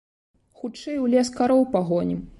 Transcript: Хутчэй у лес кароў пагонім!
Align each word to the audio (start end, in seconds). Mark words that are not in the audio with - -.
Хутчэй 0.61 0.97
у 1.03 1.05
лес 1.15 1.27
кароў 1.37 1.63
пагонім! 1.77 2.29